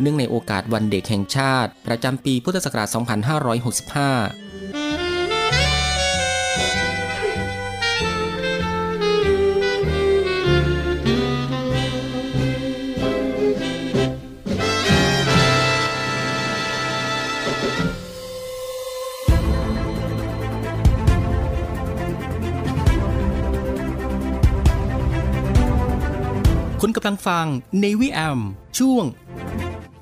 [0.00, 2.98] เนื่องในโอกาสวันเด็กแห่งชาติ ประจำปีพุทธศักราช 2565
[26.82, 27.46] คุณกำลังฟัง
[27.82, 28.40] Navy AM
[28.78, 29.04] ช่วง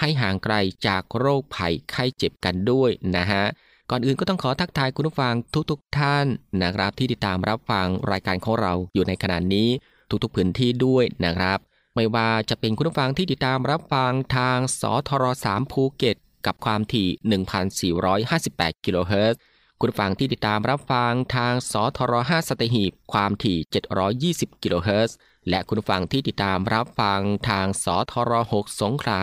[0.00, 0.54] ให้ห่างไกล
[0.86, 3.44] จากโรคภัยไข้เจ็บกันด้วยนะฮะ
[3.90, 5.34] ก่อนอื่นก็ต้องขอทักทายคุณผู้ฟัง
[5.70, 6.26] ทุกๆทท่าน
[6.62, 9.68] นะครับที่ติดตามรับฟังรายการของเราอยู่ในขณะนี้
[10.22, 11.58] ทุกๆพื้นที่ด้วยนะครับ
[11.94, 17.08] ไม่ว่าจะเป็นคุณผู้ฟังที่ติดตามรับฟังทางสทร3ภูเก็ตกับความถี่
[18.16, 19.38] 1,458 กิโลเฮิรตซ์
[19.78, 23.58] คุณผู้ฟังที่ติดตามรับฟังทางสทร5สตหีบความถี่
[24.50, 25.16] 720 กิโลเฮิรตซ์
[25.48, 29.22] และคุณผู้ฟังที่ติดตามรับฟังทางสทร6สงขลา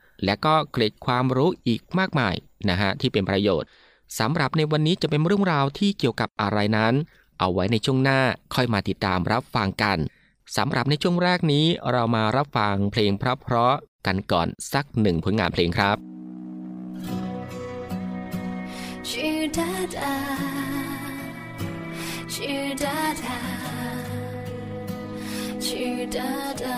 [0.25, 2.35] และก็เกร็ดความรู้อีกมากมาย
[2.69, 3.67] นะฮะที่เป็นประโยชน์
[4.19, 6.93] สำหรับในวันนี้จะเป็นเรื่องราวที่เกี่ยวกับอะไรนั้น
[7.39, 8.19] เอาไว้ในช่วงหน้า
[8.55, 9.97] ค่อยมาติดตามรับฟังกัน
[10.57, 15.97] สำหรับในช่วงแรกนี้เรามารับฟังเพลงเพราะๆกันก่อนสักหนึ่งผลงานเพลงครับ
[19.09, 20.15] ชื่อดาดา
[22.33, 23.39] ชื่อดาดา
[25.65, 26.29] ชื่อดา
[26.61, 26.77] ดา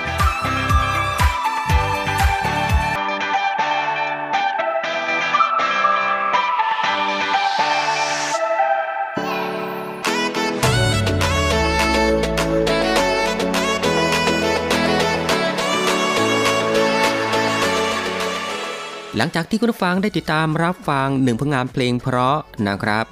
[19.21, 22.37] หลังจากที่คุณผู้ฟังได้ติดตามรับฟังหนึ่งผลงานเพลงเพราะ
[22.67, 23.05] นะครับ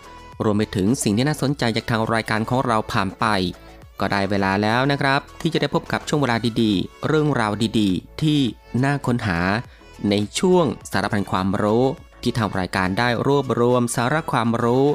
[0.43, 3.25] รวมไปถึงสิ่งที่น่าสนใจจากทางรายการของเราผ่านไป
[3.99, 8.39] ก็ได้เวลาแล้วนะครับ ที่จะได้พบกับช่วงเวลาดีๆ เรื่องราวดีๆ ที่
[8.83, 9.39] น่าค้นหา
[10.09, 11.85] ในช่วงสารพันความรู้
[12.21, 14.85] ที่ทางรายการได้รวบรวมสาระความรู้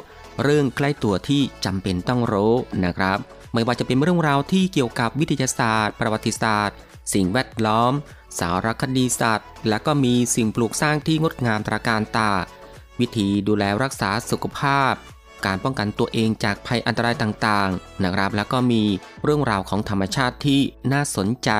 [0.43, 2.53] เรื่องใกล้ตัวที่จำเป็นต้องรู้
[2.85, 3.17] นะครับ
[3.53, 6.77] ไม่ว่าจะเป็นเรื่องราวที่เกี่ยวกับวิทยาศาสตร์ ประวัติศาสตร์
[7.13, 7.93] สิ่งแวดล้อม
[8.39, 12.31] สารคดีสัตว์ และก็มีสิ่งปลูกสร้างที่งดงามตระการตา
[12.99, 14.93] วิธีดูแลรักษาสุขภาพ
[15.45, 18.83] การป้องกันตัวเองจากภัยอันตรายต่างๆนะครับ แล้วก็มี
[19.23, 20.61] เรื่องราวของธรรมชาติที่
[20.91, 21.51] น่าสนใจ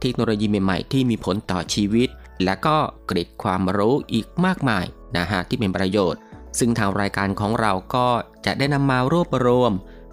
[0.00, 2.08] เทคโนโลยีใหม่ๆ ที่มีผลต่อชีวิต
[2.44, 4.84] และก็เกร็ดความรู้อีกมากมาย
[5.16, 6.20] นะฮะที่เป็นประโยชน์
[6.58, 8.08] ซึ่งทางรายการของเราก็
[8.46, 9.72] จะได้นำมารวบรวม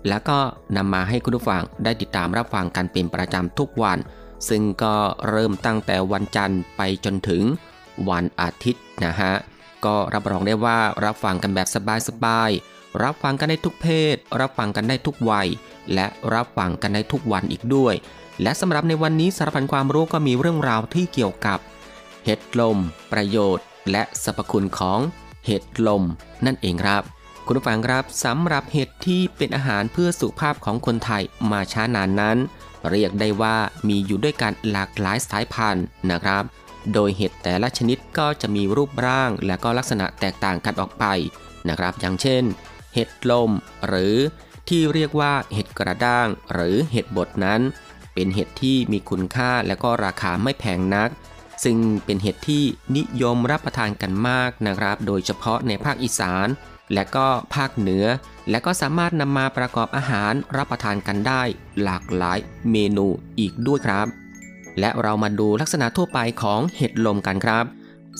[0.09, 0.39] แล้วก็
[0.77, 3.97] นำมาให้คุณผู้ฟังได้ติดตามรับฟังกันเป็นประจำทุกวัน
[4.49, 4.95] ซึ่งก็
[5.29, 7.43] เริ่มตั้งแต่วันจันทร์ไปจนถึง
[8.09, 9.33] วันอาทิตย์นะฮะ
[9.85, 11.67] ก็รับรองได้ว่ารับฟังกันแบบ
[12.07, 15.47] สบายๆ รับฟังกันได้ทุกเพศ รับฟังกันได้ทุกวัย
[15.93, 17.95] และรับฟังกันได้ทุกวันอีกด้วย
[18.41, 21.59] และสำหรับในวันนี้สารพันความรู้ก็มีเรื่องราวที่เกี่ยวกับ
[22.25, 22.77] เห็ดลม
[23.11, 24.99] ประโยชน์ และสรรพคุณของ
[25.45, 26.03] เห็ดลม
[26.45, 27.03] นั่นเองครับ
[27.45, 32.37] คุณผู้ฟังครับสำหรับเห็ดที่เป็นอาหารเพื่อสุขภาพของคนไทยมาช้านานนั้น
[32.91, 36.43] เรียกได้ว่ามีอยู่ด้วยกันหลากหลายสายพันธุ์นะครับ
[36.93, 41.05] โดยเห็ดแต่ละชนิดก็จะมีรูปร่างและก็ลักษณะแตกต่างกันออกไป
[41.69, 42.43] นะครับ อย่างเช่น
[42.93, 43.51] เห็ดลม
[43.87, 44.15] หรือ
[44.69, 47.61] ที่เรียกว่าเห็ดกระด้าง หรือเห็ดบดนั้น
[48.13, 51.09] เป็นเห็ดที่มีคุณค่าและก็ราคาไม่แพงนัก
[51.63, 52.63] ซึ่งเป็นเห็ดที่
[52.97, 56.47] นิยมรับประทานกันมากนะครับ โดยเฉพาะในภาคอีสาน
[56.93, 58.05] และก็ภาคเหนือ
[58.49, 61.41] และก็สามารถนำมาประกอบอาหารรับประทานกันได้
[61.83, 62.39] หลากหลาย
[62.71, 63.07] เมนู
[63.39, 64.07] อีกด้วยครับ
[64.79, 67.65] และเรามาดูลักษณะทั่วไปของเห็ดลมกันครับ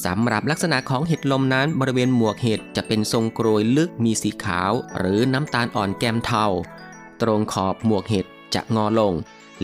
[0.06, 6.46] สำหรับลักษณะของเห็ดลมนั้นบริเวณหมวกเห็ดจะเป็นทรงกรวยลึกมีสีขาว หรือน้ำตาลอ่อนแก้มเทา
[7.22, 9.14] ตรงขอบหมวกเห็ดจะงอลง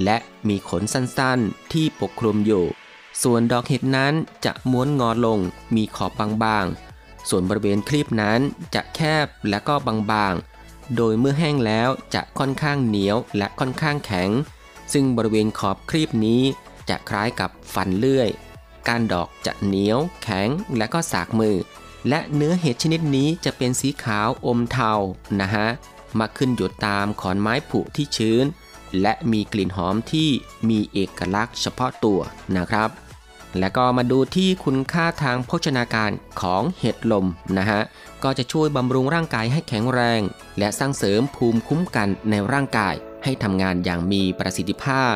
[0.03, 0.17] และ
[0.48, 2.65] มีขนสั้นๆ ที่ปกคลุมอยู่
[3.24, 4.13] ส่วนดอกเห็ดนั้น
[4.46, 5.39] จะม้วนงอลง
[5.75, 6.12] มีขอบ
[6.43, 6.90] บางๆ
[7.30, 8.40] ส่วนบริเวณคลีบนั้น
[8.75, 14.30] จะแคบและก็บางๆ โดยเมื่อแห้งแล้วจะค่อนข้างเหนียวและค่อนข้างแข็ง
[14.94, 16.42] ซึ่งบริเวณขอบคลีบนี้
[16.90, 18.30] จะคล้ายกับฟันเลื่อย
[18.88, 21.58] การดอกจะเหนียว แข็งและก็สากมือ
[22.10, 24.94] และเนื้อเห็ดชนิดนี้จะเป็นสีขาวอมเทา
[25.42, 25.68] นะฮะ
[26.20, 28.46] มาขึ้นอยู่ตามขอนไม้ผุที่ชื้น
[29.01, 30.30] และมีกลิ่นหอมที่
[30.70, 32.20] มีเอกลักษณ์เฉพาะตัว
[32.58, 32.90] นะครับ
[33.60, 37.25] และก็มาดูที่คุณค่าทางโภชนาการของเห็ดลม
[37.58, 37.81] นะฮะ
[38.24, 40.22] ก็จะช่วยบำรุงร่างกายให้แข็งแรง
[40.60, 45.15] และสร้างเสริมภูมิคุ้มกันในร่างกาย ให้ทำงานอย่างมีประสิทธิภาพ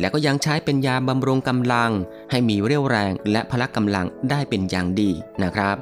[0.00, 1.90] และก็ยังใช้เป็นยาบำรุงกำลัง
[2.30, 5.10] ให้มีเรี่ยวแรงและพละกำลังได้เป็นอย่างดี
[5.42, 5.76] นะครับ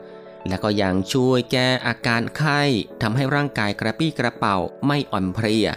[0.49, 2.61] และก็ยังช่วยแก้อาการไข้
[3.03, 4.57] ทำให้ร่างกายกระปี้กระเป๋า
[4.87, 5.69] ไม่อ่อนเพลีย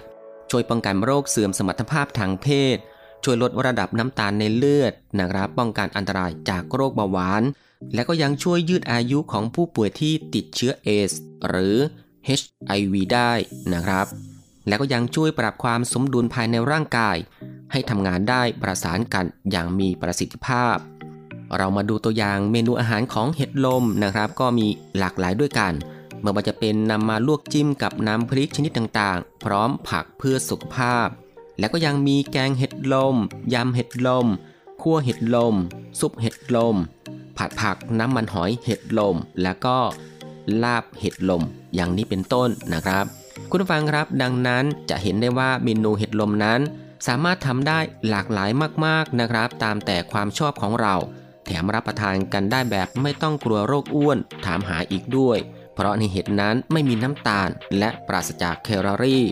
[0.49, 2.77] ช่วยป้องกันโรคเสื่อมสมรรถภาพทางเพศ
[3.25, 7.43] ช่วยลดระดับน้ำตาลในเลือดนะครับป้องกันอันตรายจากโรคเบาหวาน
[7.93, 11.11] และก็ยังช่วยยืดอายุของผู้ป่วยที่ติดเชื้อเอส
[11.47, 11.75] หรือ
[12.39, 13.31] HIV ได้
[13.73, 14.05] นะครับ
[14.67, 17.17] และก็ยังช่วยปรับความสมดุลภายในร่างกาย
[17.71, 20.77] ให้ทำงานได้ประสานกันอย่างมีประสิทธิภาพ
[21.57, 24.67] เรามาดูตัวอย่างเมนูอาหารของเห็ดลมนะครับ ก็มี
[24.97, 25.73] หลากหลายด้วยกัน
[26.21, 31.07] เมื่อว่าจะเป็นนำมาลวกจิ้มกับน้ำพริกชนิดต่างๆ พร้อมผักเพื่อสุขภาพ
[31.59, 33.15] และก็ยังมีแกงเห็ดลม
[33.53, 34.27] ยำเห็ดลม
[34.81, 35.55] คั่วเห็ดลม
[35.99, 36.75] ซุปเห็ดลม
[37.37, 39.77] ผัดผักน้ำมันหอยเห็ดลม แล้วก็
[40.63, 41.43] ลาบเห็ดลม
[41.75, 43.05] อย่างนี้เป็นต้นนะครับ
[43.49, 46.61] คุณฟังครับดังนั้นจะเห็นได้ว่าเมนูเห็ดลมนั้น
[47.07, 48.49] สามารถทำได้หลากหลาย
[48.85, 50.95] มากๆนะครับ ตามแต่ความชอบของเรา
[51.45, 55.37] แถมรับประทานกันได้แบบไม่ต้องกลัวโรคอ้วน ถามหาอีกด้วย
[55.73, 59.25] เพราะในเห็ดนั้นไม่มีน้ำตาล และปราศจากแคลอรี่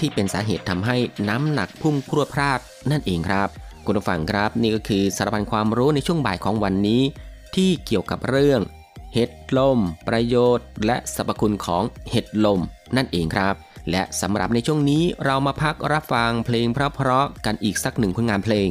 [0.00, 0.96] ที่เป็นสาเหตุทำให้
[1.28, 3.48] น้ำหนักพุ่งครวพลาดนั่นเองครับ
[3.86, 7.02] คุณผู้ฟังครับนี่ก็คือสารพันความรู้ในช่วงบ่ายของวันนี้
[7.54, 8.60] ที่เกี่ยวกับเรื่อง
[9.14, 9.78] เห็ดลม
[10.08, 12.60] ประโยชน์ และสรรพคุณของเห็ดลม
[12.96, 13.54] นั่นเองครับ
[13.90, 18.68] และสำหรับในช่วงนี้เรามาพักรับฟังเพลงเพราะๆกันอีกสักหนึ่งผลงานเพลง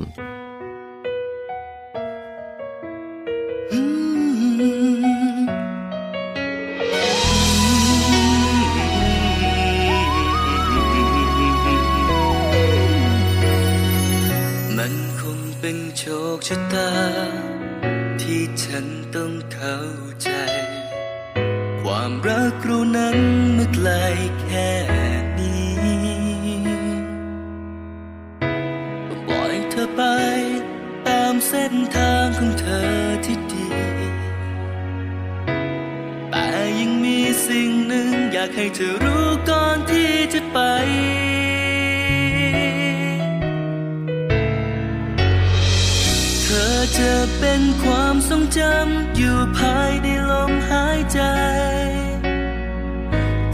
[49.57, 51.21] ภายในลมหายใจ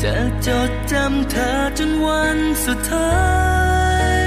[0.02, 0.16] จะ
[0.48, 3.14] จดจำเธอจนวันสุดท้า
[4.20, 4.24] ย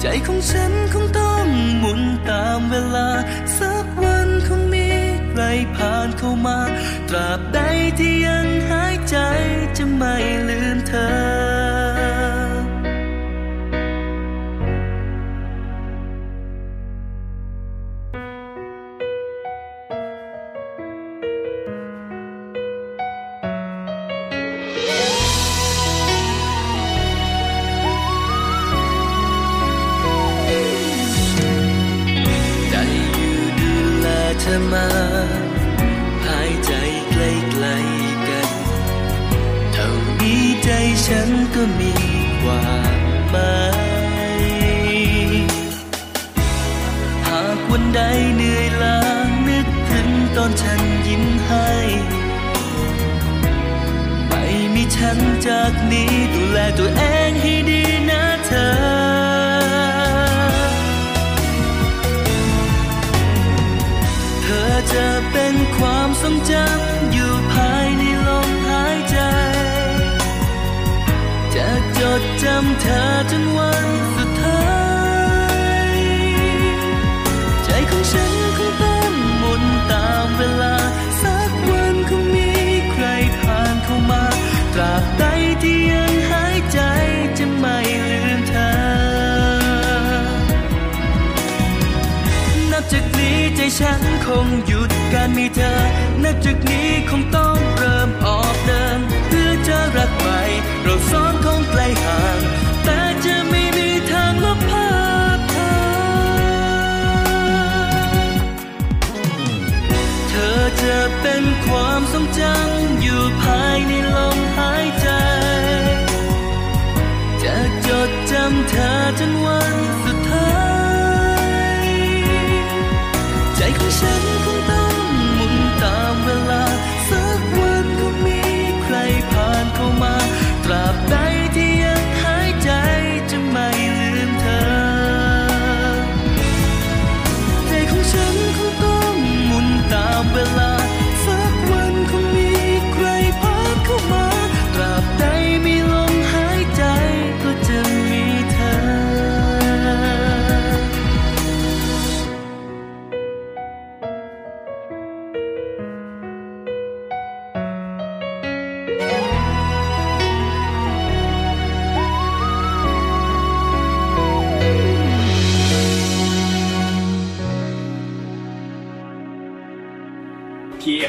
[0.00, 1.46] ใจของฉันคงต้อง
[1.78, 3.10] หมุนตามเวลา
[3.58, 4.88] สักวันคงมี
[5.30, 5.42] ใคร
[5.76, 6.58] ผ่านเข้ามา
[7.08, 7.58] ตราบใด
[7.98, 9.16] ที่ยังหายใจ
[9.76, 10.14] จะไม่
[10.48, 10.92] ลืมเธ
[11.36, 11.39] อ
[50.42, 51.68] ตอนฉันยิ้มให้
[54.28, 57.09] ไม่มีฉันจากนี้ดูแลตัวเอง
[96.44, 98.98] จากนี้คงต้องเริ่มออกเดิน
[99.28, 100.40] เพื่อจะรักใหม่
[100.82, 102.39] เราสองคงไกลห่าง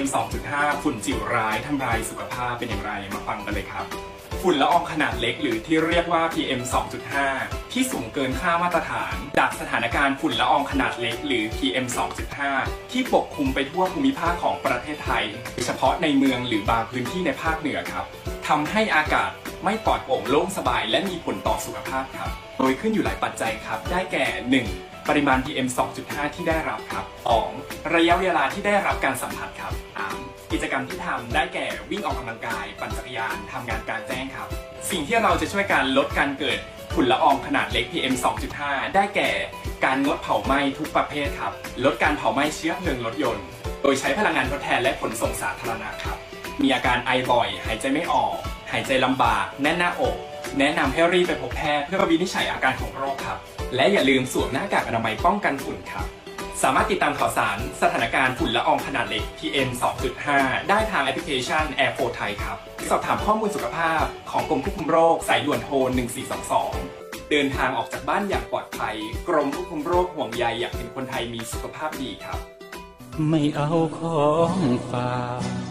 [0.02, 0.14] PM
[0.52, 3.86] 2.5 ฝุ่นจิ๋วร้ายทำลายสุขภาพเป็นอย่างไรมาฟังกันเลยครับ
[4.42, 6.62] ฝุ่นละอองขนาดเล็กหรือที่เรียกว่า PM
[7.18, 11.86] 2.5 ที่สูงเกินค่ามาตรฐาน จากสถานการณ์ฝุ่นละอองขนาดเล็กหรือ PM
[12.40, 18.06] 2.5 ที่ปกคลุมไปทั่วภูมิภาคของประเทศไทยโดยเฉพาะในเมืองหรือบางพื้นที่ในภาคเหนือครับ
[18.48, 19.32] ทำให้อากาศ
[19.64, 24.26] ไม่ปลอดโปร่งโล่งสบาย และมีผลต่อสุขภาพครับ โดยขึ้นอยู่หลายปัจจัยครับ ได้แก่
[24.66, 24.91] 1.
[25.10, 25.68] ปริมาณ PM
[26.02, 27.06] 2.5 ที่ได้รับครับ
[27.50, 27.94] 2.
[27.96, 29.74] ระยะเวลาที่ได้รับการสัมผัสครับ
[30.14, 30.52] 3.
[30.52, 34.48] กิจกรรมที่ทำได้แก่วิ่งออกกำลังกาย ปั่นจักรยานทำงานกลารแจ้งครับ
[34.90, 36.60] สิ่งที่เราจะช่วยการลดการเกิด
[36.94, 38.16] ฝุ่นละอองขนาดเล็ก PM
[38.56, 39.30] 2.5 ได้แก่
[39.86, 41.54] การงดเผาไหม้ทุกประเภทครับ
[41.86, 43.46] ลดการเผาไหม้เชื้อเพลิงรถยนต์
[43.82, 46.18] โดยใช้พลังงานทดแทนและขนส่งสาธารณะครับ
[46.62, 48.36] มีอาการไอบ่อย หายใจไม่ออก
[48.72, 50.18] หายใจลำบาก แน่นหน้าอก
[50.60, 53.38] แนะนำให้รีบไปพบแพทย์เพื่อวินิจฉัยอาการของโรคครับ
[53.76, 56.06] และอย่าลืมสวมหน้ากากอนามัยป้องกันฝุ่นครับ
[56.64, 59.70] สามารถติดตามข่าวสารสถานการณ์ฝุ่นละอองขนาดเล็ก PM
[60.20, 62.58] 2.5 ได้ทางแอปพลิเคชัน Air 4 Thai ครับ
[62.90, 65.76] สอบถามข้อมูลสุขภาพของกรมควบคุมโรคสายด่วนโทร
[66.54, 68.96] 1422 เดินทางออกจากบ้านอย่างปลอดภัย
[69.28, 72.40] กรมควบคุมโรคห่วงใยอยากเห็นคนไทยมีสุขภาพดีครับ
[73.30, 74.58] ไม่เอาของ
[74.90, 75.71] ฝาก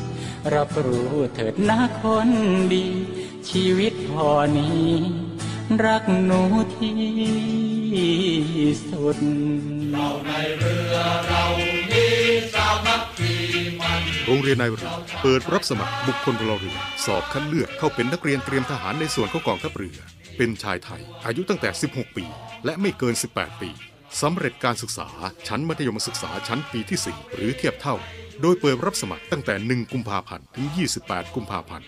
[0.53, 2.29] รับรู้เถิดนะคน
[2.73, 2.85] ดี
[3.49, 4.89] ชีวิตพอนี้
[5.85, 6.41] รักหนู
[6.75, 6.99] ที่
[8.89, 9.17] สุด
[14.25, 19.97] โรงเรียนนายเรือเปิดรับสมัครบุคคลพลเรือนสอบคัดเลือกเข้าเป็นนักเรียนเตรียมทหารในส่วนของกองทัพเรือ
[20.37, 22.25] เป็นชายไทย อายุตั้งแต่ 16 ปี
[22.65, 23.69] และไม่เกิน 18 ปี
[24.21, 25.07] สำเร็จการศึกษา
[25.47, 27.95] ชั้นมัธยมศึกษาชั้นปีที่ 4 หรือเทียบเท่า
[28.41, 30.67] โดยเปิดรับสมัครตั้งแต่ 1 กุมภาพันธ์ ถึง
[31.01, 31.87] 28 กุมภาพันธ์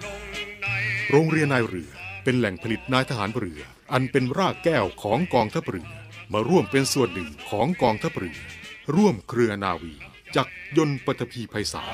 [1.10, 1.92] โรงเรียนนายเรือ
[2.24, 3.60] เป็นแหล่งผลิตนายทหารเรือ
[3.92, 5.90] อันเป็นรากแก้วของกองทัพเรือ
[6.32, 8.38] มาร่วมเป็นส่วนหนึ่งของกองทัพเรือ
[8.94, 9.94] ร่วมเครือนาวี
[10.36, 11.92] จักยนต์ปฐพีไพศาล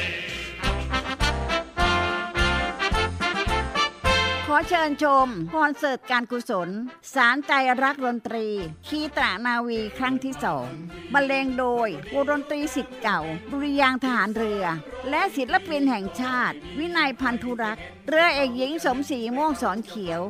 [4.53, 6.69] อเชิญชมคอนเสิร์ตการกุศล
[7.13, 7.51] สารใจ
[7.83, 8.47] รักดนตรี
[8.87, 10.67] คีตรานาวีครั้งที่สอง
[11.13, 14.63] บรรเลงโดยวงดนตรีสิทธิ์เก่า ดุริยางทหารเรือ
[15.09, 20.21] และศิลปินแห่งชาติ วินัยพันธุรักษ์ เรือเอกหญิงสมศรีม่วงสอนเขียว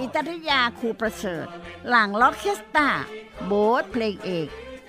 [0.00, 1.46] อิตริยาครูประเสริฐ
[1.88, 2.90] หลังล็อกเคสตา
[3.46, 4.48] โบสเพลงเอก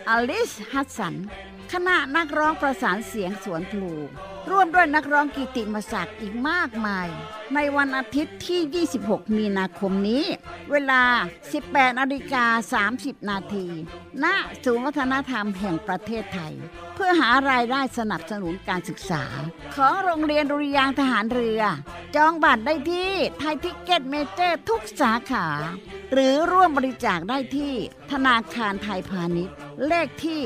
[0.10, 1.16] อลิสฮัสสัน
[1.72, 3.94] คณะนักร้องประสานเสียงสวนพลู
[4.50, 7.08] ร่วมด้วยนักร้องกิตติมศักดิ์อีกมากมาย
[7.56, 10.24] ในวันอาทิตย์ที่ 26 มีนาคมนี้
[10.72, 11.04] เวลา
[11.52, 12.46] 18นาฬิกา
[12.98, 13.68] 30 นาที
[14.24, 14.26] ณ
[14.64, 16.54] ศูนย์วัฒนธรรมแห่งประเทศไทย
[16.96, 19.24] เพื่อหารายได้สนับสนุนการศึกษา
[19.76, 21.62] ของโรงเรียนดุริยางค์ทหารเรือ
[22.16, 25.48] จองบัตรได้ที่ไทยทิกเก็ตเมเจอร์ทุกสาขา
[26.12, 27.74] หรือร่วมบริจาคได้ที่
[28.12, 29.56] ธนาคารไทยพาณิชย์
[29.88, 30.44] เลขที่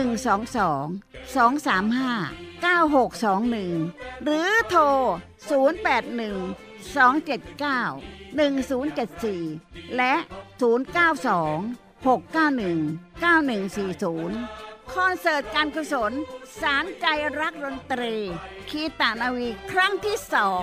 [0.00, 2.64] 122 235
[3.38, 4.82] 21 หรือโทร
[5.50, 10.14] 081 279 1074 และ
[10.60, 12.10] 092 691
[13.22, 16.12] 9140 คอนเสิร์ตการกุศล
[16.60, 17.06] สารใจ
[17.40, 18.16] รักดนตรี
[18.70, 20.62] คีตานาวีครั้งที่สอง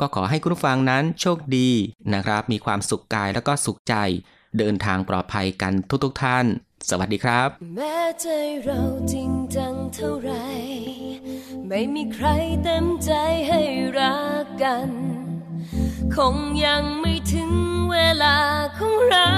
[0.00, 1.70] ก็ขอให้คุณผู้ฟังนั้นโชคดี
[2.14, 3.94] นะครับ มีความสุขกายแล้วก็สุขใจ
[4.58, 5.72] เดินทางปลอดภัยกัน
[6.04, 6.44] ทุกๆท่าน
[6.88, 8.26] สวัสดีครับ แม้ใจ
[8.64, 8.82] เรา
[9.12, 10.32] จริงจังเท่าไร
[11.68, 12.26] ไม่มีใคร
[12.62, 13.12] เต็มใจ
[13.48, 13.60] ให้
[13.98, 14.90] รักกัน
[16.16, 16.36] คง
[16.66, 17.52] ยังไม่ถึง
[17.90, 18.36] เวลา
[18.78, 19.32] ของเรา